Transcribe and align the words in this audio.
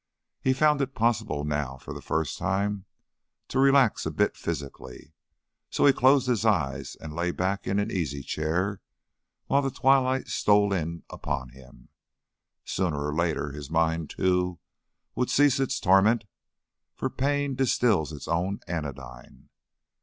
He 0.41 0.53
found 0.53 0.81
it 0.81 0.95
possible 0.95 1.43
now, 1.43 1.77
for 1.77 1.93
the 1.93 2.01
first 2.01 2.39
time, 2.39 2.85
to 3.49 3.59
relax 3.59 4.03
a 4.03 4.09
bit 4.09 4.35
physically, 4.35 5.13
so 5.69 5.85
he 5.85 5.93
closed 5.93 6.25
his 6.25 6.43
eyes 6.43 6.95
and 6.99 7.13
lay 7.13 7.29
back 7.29 7.67
in 7.67 7.77
an 7.77 7.91
easy 7.91 8.23
chair 8.23 8.81
while 9.45 9.61
the 9.61 9.69
twilight 9.69 10.27
stole 10.27 10.73
in 10.73 11.03
upon 11.11 11.49
him. 11.49 11.89
Sooner 12.65 12.99
or 13.09 13.13
later 13.13 13.51
his 13.51 13.69
mind, 13.69 14.09
too, 14.09 14.57
would 15.13 15.29
cease 15.29 15.59
its 15.59 15.79
torment, 15.79 16.25
for 16.95 17.07
pain 17.07 17.53
distils 17.53 18.11
its 18.11 18.27
own 18.27 18.59
anodyne. 18.67 19.49